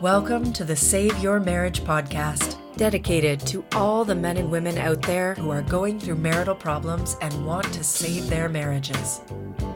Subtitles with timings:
[0.00, 5.02] Welcome to the Save Your Marriage podcast, dedicated to all the men and women out
[5.02, 9.22] there who are going through marital problems and want to save their marriages.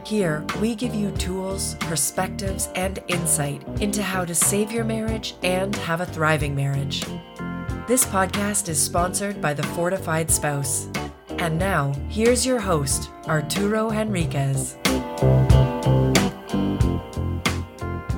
[0.05, 5.75] Here, we give you tools, perspectives, and insight into how to save your marriage and
[5.75, 7.03] have a thriving marriage.
[7.85, 10.87] This podcast is sponsored by The Fortified Spouse.
[11.31, 14.77] And now, here's your host, Arturo Henriquez.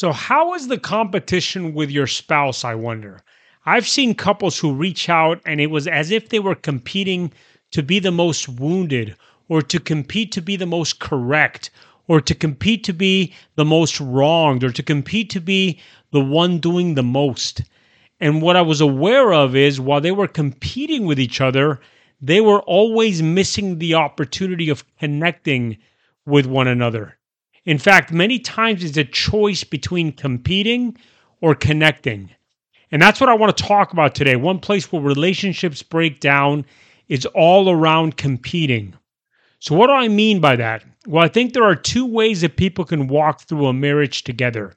[0.00, 2.62] So, how is the competition with your spouse?
[2.64, 3.20] I wonder.
[3.66, 7.32] I've seen couples who reach out and it was as if they were competing
[7.72, 9.16] to be the most wounded
[9.48, 11.70] or to compete to be the most correct
[12.06, 15.80] or to compete to be the most wronged or to compete to be
[16.12, 17.62] the one doing the most.
[18.20, 21.80] And what I was aware of is while they were competing with each other,
[22.20, 25.76] they were always missing the opportunity of connecting
[26.24, 27.17] with one another.
[27.68, 30.96] In fact, many times it's a choice between competing
[31.42, 32.30] or connecting.
[32.90, 34.36] And that's what I want to talk about today.
[34.36, 36.64] One place where relationships break down
[37.08, 38.94] is all around competing.
[39.58, 40.82] So, what do I mean by that?
[41.06, 44.72] Well, I think there are two ways that people can walk through a marriage together.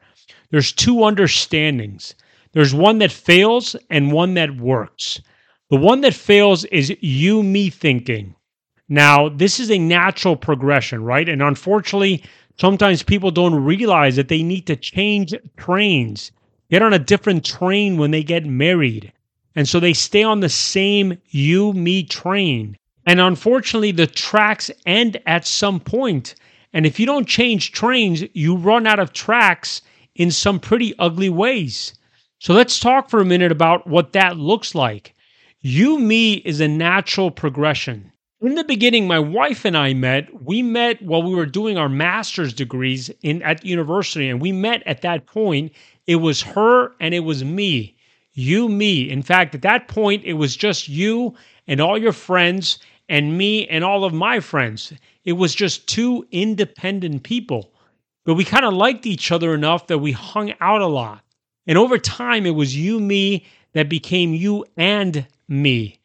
[0.49, 2.13] There's two understandings.
[2.51, 5.21] There's one that fails and one that works.
[5.69, 8.35] The one that fails is you me thinking.
[8.91, 11.29] Now, this is a natural progression, right?
[11.29, 12.25] And unfortunately,
[12.61, 16.31] Sometimes people don't realize that they need to change trains,
[16.69, 19.11] get on a different train when they get married.
[19.55, 22.77] And so they stay on the same you me train.
[23.07, 26.35] And unfortunately, the tracks end at some point.
[26.71, 29.81] And if you don't change trains, you run out of tracks
[30.13, 31.95] in some pretty ugly ways.
[32.37, 35.15] So let's talk for a minute about what that looks like.
[35.61, 40.43] You me is a natural progression in the beginning, my wife and I met.
[40.43, 44.81] We met while we were doing our master's degrees in at university, and we met
[44.87, 45.71] at that point.
[46.07, 47.95] It was her and it was me,
[48.33, 49.09] you, me.
[49.09, 51.35] In fact, at that point, it was just you
[51.67, 54.93] and all your friends, and me and all of my friends.
[55.25, 57.71] It was just two independent people,
[58.25, 61.21] but we kind of liked each other enough that we hung out a lot.
[61.67, 66.00] And over time, it was you, me that became you and me.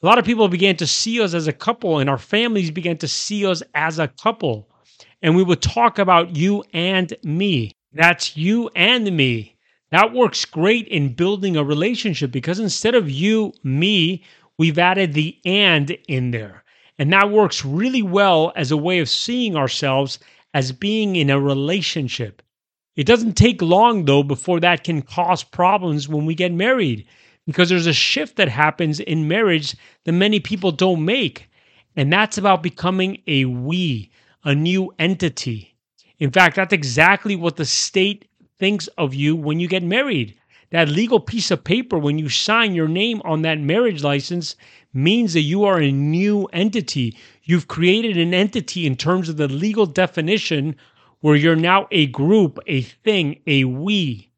[0.00, 2.98] A lot of people began to see us as a couple, and our families began
[2.98, 4.68] to see us as a couple.
[5.22, 7.72] And we would talk about you and me.
[7.92, 9.56] That's you and me.
[9.90, 14.22] That works great in building a relationship because instead of you, me,
[14.56, 16.62] we've added the and in there.
[17.00, 20.20] And that works really well as a way of seeing ourselves
[20.54, 22.40] as being in a relationship.
[22.94, 27.04] It doesn't take long, though, before that can cause problems when we get married
[27.48, 31.48] because there's a shift that happens in marriage that many people don't make.
[31.96, 34.10] And that's about becoming a we,
[34.44, 35.74] a new entity.
[36.18, 38.28] In fact, that's exactly what the state
[38.58, 40.38] thinks of you when you get married.
[40.72, 44.54] That legal piece of paper, when you sign your name on that marriage license,
[44.92, 47.16] means that you are a new entity.
[47.44, 50.76] You've created an entity in terms of the legal definition
[51.20, 54.30] where you're now a group, a thing, a we.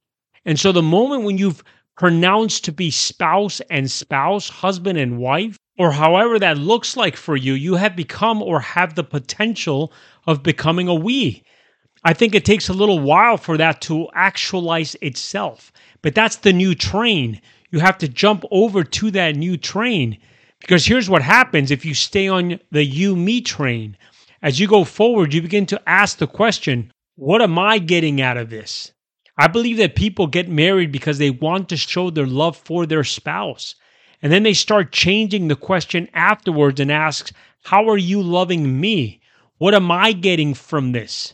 [0.44, 1.64] And so the moment when you've
[2.00, 7.36] pronounced to be spouse and spouse, husband and wife, or however that looks like for
[7.36, 9.92] you, you have become or have the potential
[10.26, 11.42] of becoming a we.
[12.02, 16.54] I think it takes a little while for that to actualize itself, but that's the
[16.54, 17.38] new train.
[17.70, 20.16] You have to jump over to that new train
[20.58, 23.94] because here's what happens if you stay on the you me train.
[24.40, 28.38] As you go forward, you begin to ask the question, what am I getting out
[28.38, 28.90] of this?
[29.40, 33.04] I believe that people get married because they want to show their love for their
[33.04, 33.74] spouse.
[34.20, 37.32] And then they start changing the question afterwards and ask,
[37.62, 39.22] How are you loving me?
[39.56, 41.32] What am I getting from this?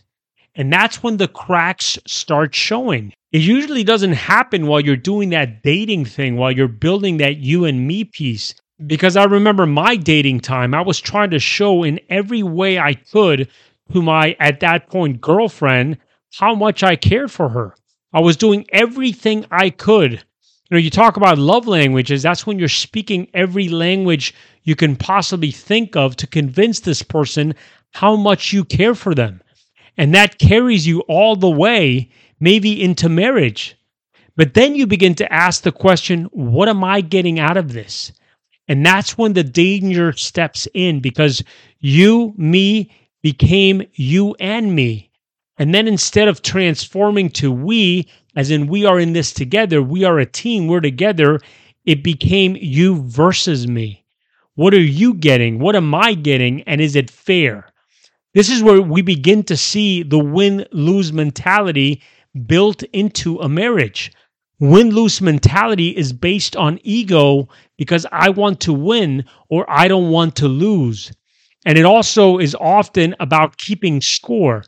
[0.55, 3.13] And that's when the cracks start showing.
[3.33, 7.65] It usually doesn't happen while you're doing that dating thing, while you're building that you
[7.65, 8.55] and me piece.
[8.87, 12.95] Because I remember my dating time, I was trying to show in every way I
[12.95, 13.49] could
[13.93, 15.99] to my, at that point, girlfriend,
[16.35, 17.75] how much I cared for her.
[18.17, 20.13] I was doing everything I could.
[20.13, 20.21] You
[20.71, 24.33] know, you talk about love languages, that's when you're speaking every language
[24.63, 27.55] you can possibly think of to convince this person
[27.93, 29.43] how much you care for them.
[29.99, 32.09] And that carries you all the way,
[32.41, 33.77] maybe into marriage.
[34.35, 38.13] But then you begin to ask the question, what am I getting out of this?
[38.67, 41.45] And that's when the danger steps in because
[41.81, 42.91] you, me,
[43.21, 45.06] became you and me.
[45.59, 50.05] And then instead of transforming to we, as in we are in this together, we
[50.05, 51.41] are a team, we're together,
[51.85, 54.05] it became you versus me.
[54.55, 55.59] What are you getting?
[55.59, 56.63] What am I getting?
[56.63, 57.67] And is it fair?
[58.35, 62.03] This is where we begin to see the win lose mentality
[62.47, 64.13] built into a marriage.
[64.59, 67.49] Win lose mentality is based on ego
[67.79, 71.13] because I want to win or I don't want to lose.
[71.67, 74.65] And it also is often about keeping score.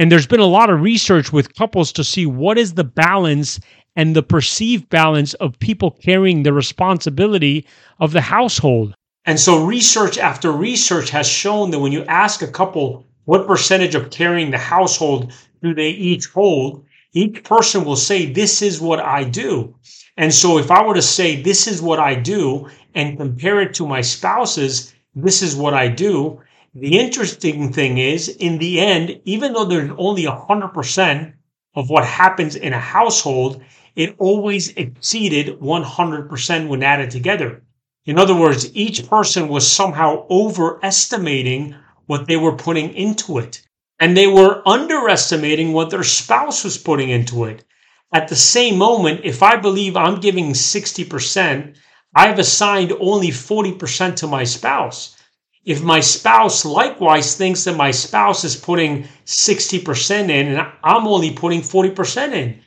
[0.00, 3.60] And there's been a lot of research with couples to see what is the balance
[3.96, 7.66] and the perceived balance of people carrying the responsibility
[7.98, 8.94] of the household.
[9.26, 13.94] And so, research after research has shown that when you ask a couple what percentage
[13.94, 16.82] of carrying the household do they each hold,
[17.12, 19.74] each person will say, This is what I do.
[20.16, 23.74] And so, if I were to say, This is what I do, and compare it
[23.74, 26.40] to my spouse's, This is what I do,
[26.74, 31.32] the interesting thing is, in the end, even though there's only 100%
[31.74, 33.62] of what happens in a household,
[33.96, 37.62] it always exceeded 100% when added together.
[38.06, 41.74] In other words, each person was somehow overestimating
[42.06, 43.62] what they were putting into it.
[43.98, 47.64] And they were underestimating what their spouse was putting into it.
[48.12, 51.76] At the same moment, if I believe I'm giving 60%,
[52.14, 55.16] I've assigned only 40% to my spouse.
[55.64, 61.32] If my spouse likewise thinks that my spouse is putting 60% in and I'm only
[61.32, 62.60] putting 40% in,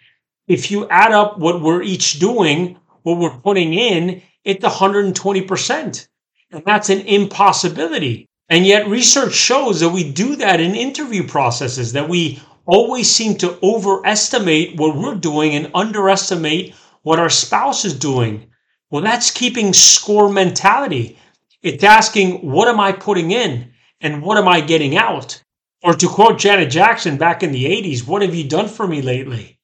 [0.47, 6.07] if you add up what we're each doing, what we're putting in, it's 120%.
[6.51, 8.27] And that's an impossibility.
[8.49, 13.35] And yet research shows that we do that in interview processes, that we always seem
[13.37, 18.47] to overestimate what we're doing and underestimate what our spouse is doing.
[18.89, 21.17] Well, that's keeping score mentality.
[21.63, 23.71] It's asking, what am I putting in
[24.01, 25.41] and what am I getting out?
[25.81, 29.01] Or to quote Janet Jackson back in the 80s, what have you done for me
[29.01, 29.57] lately?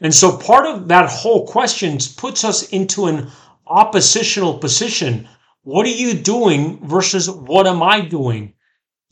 [0.00, 3.30] And so part of that whole question puts us into an
[3.66, 5.28] oppositional position.
[5.62, 8.54] What are you doing versus what am I doing?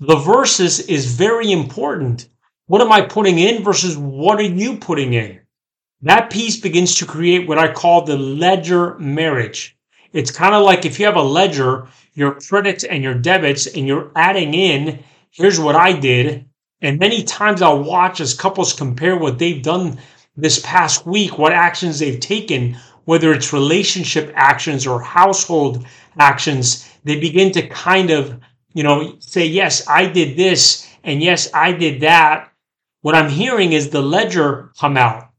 [0.00, 2.28] The versus is very important.
[2.66, 5.40] What am I putting in versus what are you putting in?
[6.02, 9.76] That piece begins to create what I call the ledger marriage.
[10.14, 13.86] It's kind of like if you have a ledger, your credits and your debits, and
[13.86, 15.02] you're adding in,
[15.32, 16.48] here's what I did.
[16.80, 19.98] And many times I'll watch as couples compare what they've done
[20.36, 22.76] this past week, what actions they've taken,
[23.06, 25.84] whether it's relationship actions or household
[26.18, 28.40] actions, they begin to kind of,
[28.72, 32.52] you know, say, yes, I did this, and yes, I did that.
[33.02, 35.30] What I'm hearing is the ledger come out.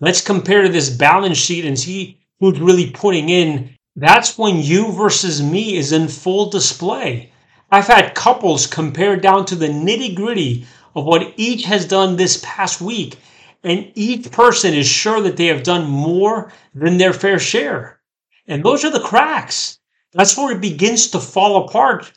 [0.00, 3.76] Let's compare to this balance sheet and see who's really putting in.
[3.96, 7.32] That's when you versus me is in full display.
[7.70, 12.40] I've had couples compare down to the nitty gritty of what each has done this
[12.42, 13.16] past week
[13.64, 18.00] and each person is sure that they have done more than their fair share.
[18.46, 19.78] And those are the cracks.
[20.12, 22.12] That's where it begins to fall apart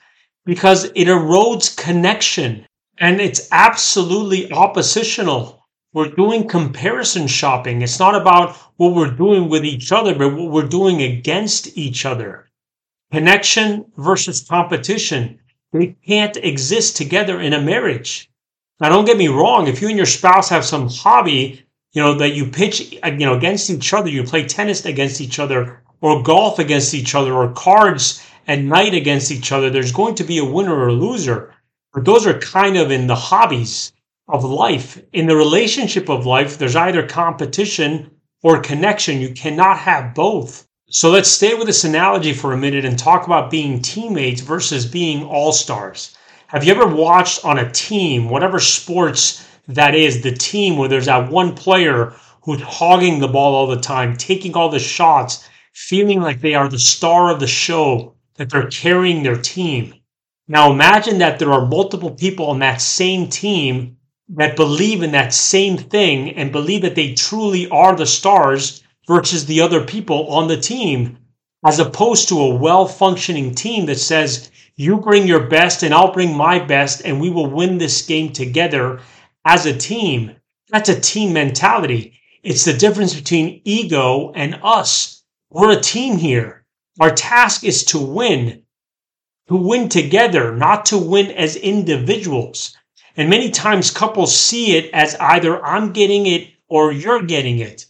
[0.45, 2.65] because it erodes connection
[2.97, 5.64] and it's absolutely oppositional.
[5.95, 7.81] We're doing comparison shopping.
[7.81, 12.05] It's not about what we're doing with each other, but what we're doing against each
[12.05, 12.49] other.
[13.13, 15.39] Connection versus competition.
[15.71, 18.29] They can't exist together in a marriage.
[18.81, 19.67] Now, don't get me wrong.
[19.67, 23.25] If you and your spouse have some hobby, you know, that you pitch, uh, you
[23.25, 27.33] know, against each other, you play tennis against each other, or golf against each other,
[27.33, 30.93] or cards at night against each other, there's going to be a winner or a
[30.93, 31.53] loser.
[31.93, 33.93] But those are kind of in the hobbies
[34.27, 35.01] of life.
[35.13, 39.21] In the relationship of life, there's either competition or connection.
[39.21, 40.67] You cannot have both.
[40.89, 44.85] So let's stay with this analogy for a minute and talk about being teammates versus
[44.85, 46.15] being all stars.
[46.47, 51.07] Have you ever watched on a team, whatever sports that is, the team where there's
[51.07, 52.13] that one player
[52.43, 56.69] who's hogging the ball all the time, taking all the shots, feeling like they are
[56.69, 59.93] the star of the show, that they're carrying their team?
[60.47, 63.97] Now imagine that there are multiple people on that same team
[64.29, 69.45] that believe in that same thing and believe that they truly are the stars versus
[69.45, 71.17] the other people on the team,
[71.65, 76.11] as opposed to a well functioning team that says, you bring your best and I'll
[76.11, 78.99] bring my best, and we will win this game together
[79.45, 80.35] as a team.
[80.69, 82.19] That's a team mentality.
[82.43, 85.23] It's the difference between ego and us.
[85.49, 86.65] We're a team here.
[86.99, 88.63] Our task is to win,
[89.47, 92.75] to win together, not to win as individuals.
[93.17, 97.85] And many times couples see it as either I'm getting it or you're getting it.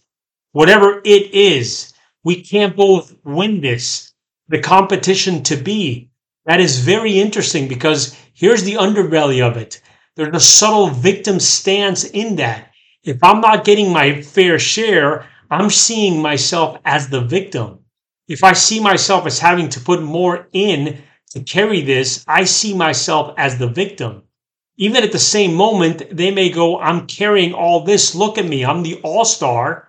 [0.56, 1.92] whatever it is,
[2.24, 4.14] we can't both win this.
[4.48, 6.10] The competition to be.
[6.46, 9.82] That is very interesting because here's the underbelly of it.
[10.14, 12.70] There's a subtle victim stance in that.
[13.04, 17.80] If I'm not getting my fair share, I'm seeing myself as the victim.
[18.26, 21.02] If I see myself as having to put more in
[21.32, 24.22] to carry this, I see myself as the victim.
[24.78, 28.14] Even at the same moment, they may go, I'm carrying all this.
[28.14, 28.64] Look at me.
[28.64, 29.88] I'm the all star.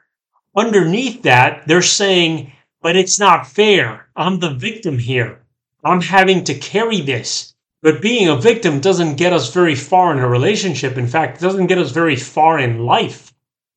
[0.55, 4.07] Underneath that, they're saying, but it's not fair.
[4.15, 5.41] I'm the victim here.
[5.83, 7.53] I'm having to carry this.
[7.81, 10.97] But being a victim doesn't get us very far in a relationship.
[10.97, 13.33] In fact, it doesn't get us very far in life.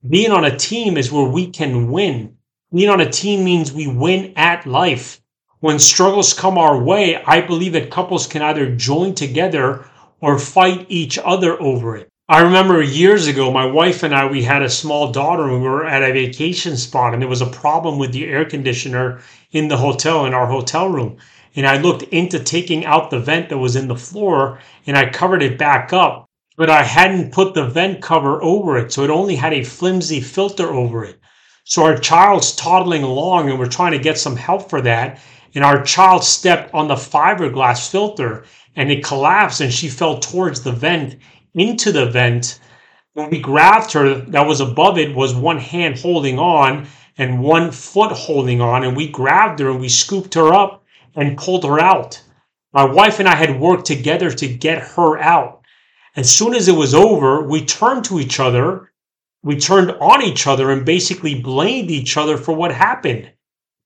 [0.09, 2.37] Being on a team is where we can win.
[2.73, 5.21] Being on a team means we win at life.
[5.59, 9.89] When struggles come our way, I believe that couples can either join together
[10.21, 12.09] or fight each other over it.
[12.29, 15.69] I remember years ago, my wife and I, we had a small daughter and we
[15.69, 19.67] were at a vacation spot and there was a problem with the air conditioner in
[19.67, 21.17] the hotel, in our hotel room.
[21.57, 25.11] And I looked into taking out the vent that was in the floor and I
[25.11, 28.93] covered it back up, but I hadn't put the vent cover over it.
[28.93, 31.19] So it only had a flimsy filter over it.
[31.65, 35.19] So our child's toddling along and we're trying to get some help for that
[35.55, 38.45] and our child stepped on the fiberglass filter
[38.77, 41.17] and it collapsed and she fell towards the vent
[41.55, 42.61] into the vent.
[43.15, 46.87] When we grabbed her that was above it was one hand holding on
[47.19, 50.85] and one foot holding on and we grabbed her and we scooped her up
[51.17, 52.23] and pulled her out.
[52.73, 55.62] My wife and i had worked together to get her out.
[56.17, 58.91] As soon as it was over we turned to each other
[59.43, 63.31] we turned on each other and basically blamed each other for what happened.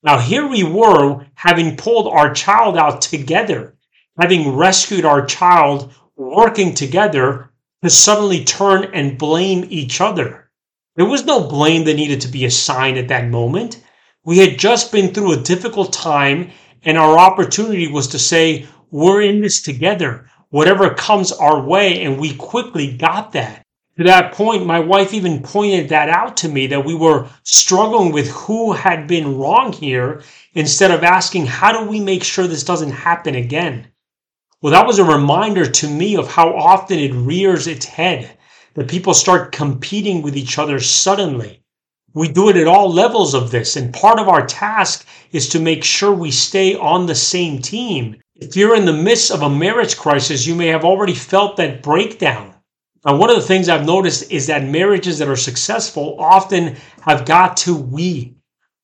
[0.03, 3.74] Now, here we were having pulled our child out together,
[4.19, 7.51] having rescued our child, working together
[7.83, 10.51] to suddenly turn and blame each other.
[10.97, 13.83] There was no blame that needed to be assigned at that moment.
[14.25, 16.51] We had just been through a difficult time,
[16.83, 22.19] and our opportunity was to say, We're in this together, whatever comes our way, and
[22.19, 23.65] we quickly got that
[23.97, 28.11] to that point, my wife even pointed that out to me that we were struggling
[28.11, 30.23] with who had been wrong here
[30.55, 33.87] instead of asking, how do we make sure this doesn't happen again?
[34.65, 38.39] Well, that was a reminder to me of how often it rears its head,
[38.73, 41.61] that people start competing with each other suddenly.
[42.15, 45.61] We do it at all levels of this, and part of our task is to
[45.61, 48.17] make sure we stay on the same team.
[48.37, 51.83] If you're in the midst of a marriage crisis, you may have already felt that
[51.83, 52.55] breakdown.
[53.05, 57.27] Now, one of the things I've noticed is that marriages that are successful often have
[57.27, 58.37] got to we.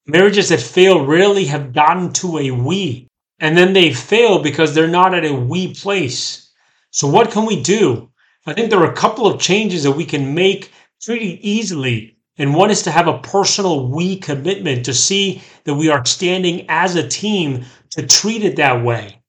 [0.06, 3.08] Marriages that fail rarely have gotten to a we.
[3.40, 6.50] And then they fail because they're not at a we place.
[6.90, 8.10] So, what can we do?
[8.46, 10.70] I think there are a couple of changes that we can make
[11.04, 12.16] pretty easily.
[12.38, 16.66] And one is to have a personal we commitment to see that we are standing
[16.68, 19.20] as a team to treat it that way.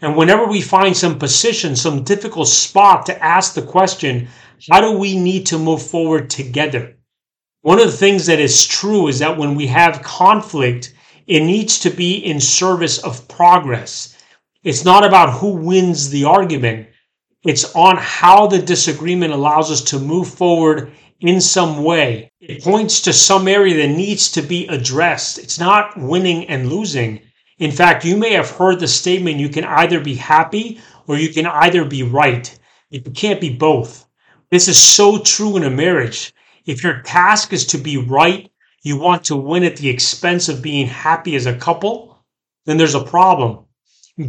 [0.00, 4.28] And whenever we find some position, some difficult spot to ask the question,
[4.70, 6.96] how do we need to move forward together?
[7.62, 10.94] One of the things that is true is that when we have conflict,
[11.30, 14.16] it needs to be in service of progress.
[14.64, 16.88] It's not about who wins the argument.
[17.44, 22.32] It's on how the disagreement allows us to move forward in some way.
[22.40, 25.38] It points to some area that needs to be addressed.
[25.38, 27.20] It's not winning and losing.
[27.60, 31.28] In fact, you may have heard the statement you can either be happy or you
[31.32, 32.58] can either be right.
[32.90, 34.04] You can't be both.
[34.50, 36.34] This is so true in a marriage.
[36.66, 38.49] If your task is to be right,
[38.82, 42.18] you want to win at the expense of being happy as a couple,
[42.66, 43.64] then there's a problem.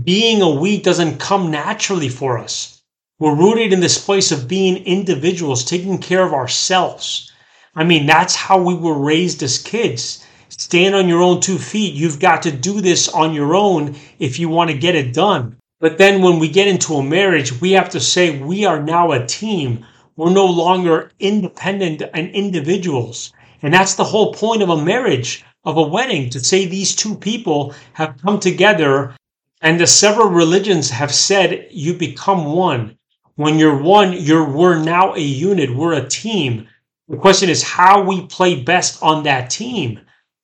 [0.03, 2.81] Being a we doesn't come naturally for us.
[3.19, 7.31] We're rooted in this place of being individuals, taking care of ourselves.
[7.75, 11.93] I mean, that's how we were raised as kids stand on your own two feet.
[11.93, 15.57] You've got to do this on your own if you want to get it done.
[15.79, 19.11] But then when we get into a marriage, we have to say we are now
[19.11, 19.85] a team.
[20.15, 23.33] We're no longer independent and individuals.
[23.61, 27.15] And that's the whole point of a marriage, of a wedding, to say these two
[27.15, 29.15] people have come together
[29.61, 32.97] and the several religions have said you become one.
[33.35, 36.67] When you're one, you're we're now a unit, we're a team.
[37.07, 39.99] The question is how we play best on that team.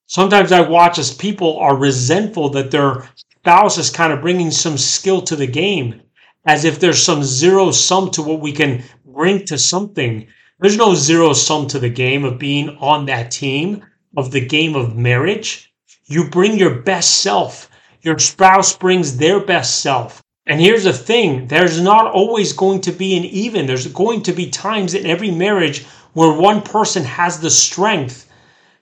[0.06, 3.10] Sometimes I watch as people are resentful that their
[3.40, 6.02] spouse is kind of bringing some skill to the game,
[6.46, 10.28] as if there's some zero sum to what we can bring to something.
[10.60, 13.86] There's no zero sum to the game of being on that team,
[14.16, 15.74] of the game of marriage.
[16.06, 17.70] You bring your best self.
[18.02, 20.22] Your spouse brings their best self.
[20.46, 23.66] And here's the thing there's not always going to be an even.
[23.66, 28.28] There's going to be times in every marriage where one person has the strength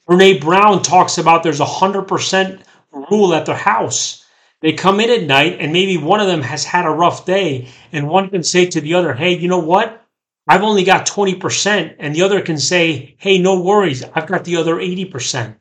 [0.07, 4.23] Brene Brown talks about there's a 100% rule at their house.
[4.61, 7.69] They come in at night and maybe one of them has had a rough day
[7.91, 10.04] and one can say to the other, hey, you know what?
[10.47, 11.95] I've only got 20%.
[11.99, 14.03] And the other can say, hey, no worries.
[14.13, 15.55] I've got the other 80%.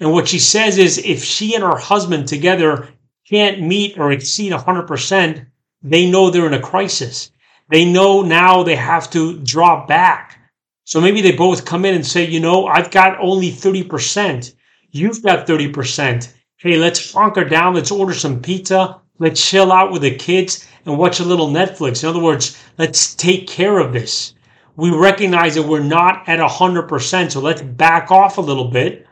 [0.00, 2.88] And what she says is if she and her husband together
[3.28, 5.46] can't meet or exceed 100%,
[5.82, 7.30] they know they're in a crisis.
[7.68, 10.38] They know now they have to drop back.
[10.84, 14.54] So maybe they both come in and say, you know, I've got only 30%.
[14.90, 16.32] You've got 30%.
[16.56, 17.74] Hey, let's hunker down.
[17.74, 19.00] Let's order some pizza.
[19.22, 22.02] Let's chill out with the kids and watch a little Netflix.
[22.02, 24.34] In other words, let's take care of this.
[24.74, 29.06] We recognize that we're not at 100%, so let's back off a little bit.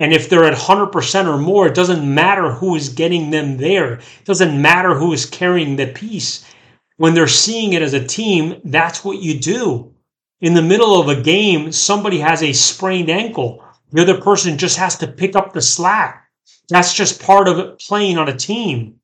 [0.00, 3.96] And if they're at 100% or more, it doesn't matter who is getting them there.
[3.96, 6.46] It doesn't matter who is carrying the piece.
[6.96, 9.92] When they're seeing it as a team, that's what you do.
[10.40, 13.62] In the middle of a game, somebody has a sprained ankle.
[13.92, 16.30] The other person just has to pick up the slack.
[16.70, 18.97] That's just part of playing on a team.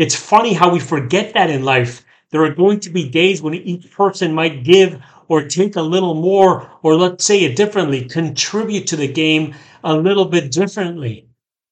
[0.00, 2.06] It's funny how we forget that in life.
[2.30, 6.14] There are going to be days when each person might give or take a little
[6.14, 9.54] more, or let's say it differently, contribute to the game
[9.84, 11.28] a little bit differently.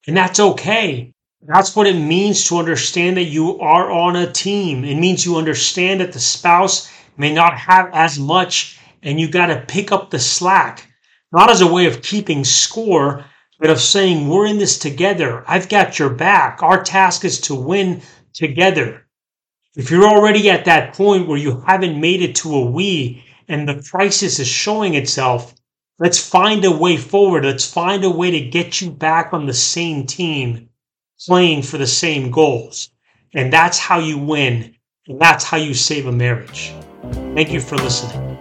[0.06, 1.14] And that's okay.
[1.40, 4.84] That's what it means to understand that you are on a team.
[4.84, 9.46] It means you understand that the spouse may not have as much and you got
[9.46, 10.86] to pick up the slack,
[11.32, 13.24] not as a way of keeping score,
[13.58, 15.42] but of saying, we're in this together.
[15.48, 16.62] I've got your back.
[16.62, 18.02] Our task is to win
[18.38, 19.04] together.
[19.74, 23.68] If you're already at that point where you haven't made it to a we and
[23.68, 25.54] the crisis is showing itself,
[25.98, 27.44] let's find a way forward.
[27.44, 30.68] Let's find a way to get you back on the same team,
[31.26, 32.90] playing for the same goals.
[33.34, 34.74] And that's how you win.
[35.08, 36.72] And that's how you save a marriage.
[37.34, 38.38] Thank you for listening.